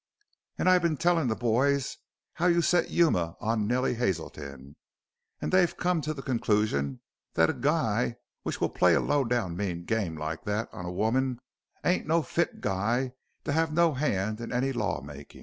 "An' 0.57 0.67
I've 0.67 0.81
been 0.81 0.97
tellin' 0.97 1.27
the 1.27 1.35
boys 1.35 1.97
how 2.33 2.47
you 2.47 2.63
set 2.63 2.89
Yuma 2.89 3.35
on 3.39 3.67
Nellie 3.67 3.93
Hazelton, 3.93 4.75
an' 5.39 5.49
they've 5.51 5.77
come 5.77 6.01
to 6.01 6.15
the 6.15 6.23
conclusion 6.23 7.01
that 7.35 7.51
a 7.51 7.53
guy 7.53 8.15
which 8.41 8.59
will 8.59 8.71
play 8.71 8.95
a 8.95 8.99
low 8.99 9.23
down 9.23 9.55
mean 9.55 9.85
game 9.85 10.17
like 10.17 10.43
that 10.45 10.69
on 10.73 10.85
a 10.85 10.91
woman 10.91 11.37
ain't 11.85 12.07
no 12.07 12.23
fit 12.23 12.61
guy 12.61 13.13
to 13.43 13.51
have 13.51 13.71
no 13.71 13.93
hand 13.93 14.41
in 14.41 14.51
any 14.51 14.73
law 14.73 15.01
makin'." 15.01 15.39